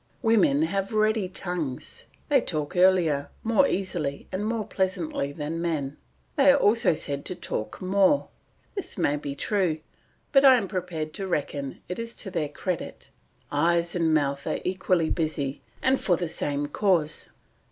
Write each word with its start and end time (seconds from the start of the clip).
Women 0.23 0.63
have 0.63 0.93
ready 0.93 1.29
tongues; 1.29 2.05
they 2.27 2.41
talk 2.41 2.75
earlier, 2.75 3.29
more 3.43 3.67
easily, 3.67 4.25
and 4.31 4.47
more 4.47 4.65
pleasantly 4.65 5.31
than 5.31 5.61
men. 5.61 5.95
They 6.37 6.51
are 6.51 6.57
also 6.57 6.95
said 6.95 7.23
to 7.25 7.35
talk 7.35 7.79
more; 7.83 8.29
this 8.73 8.97
may 8.97 9.15
be 9.15 9.35
true, 9.35 9.77
but 10.31 10.43
I 10.43 10.55
am 10.55 10.67
prepared 10.67 11.13
to 11.13 11.27
reckon 11.27 11.83
it 11.87 11.97
to 11.97 12.31
their 12.31 12.49
credit; 12.49 13.11
eyes 13.51 13.93
and 13.93 14.11
mouth 14.11 14.47
are 14.47 14.57
equally 14.63 15.11
busy 15.11 15.61
and 15.83 15.99
for 15.99 16.17
the 16.17 16.27
same 16.29 16.65
cause. 16.67 17.29